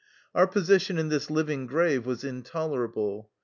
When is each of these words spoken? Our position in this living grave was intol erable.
Our 0.33 0.47
position 0.47 0.97
in 0.97 1.09
this 1.09 1.29
living 1.29 1.67
grave 1.67 2.07
was 2.07 2.23
intol 2.23 2.71
erable. 2.71 3.27